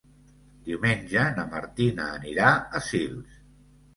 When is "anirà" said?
2.15-2.49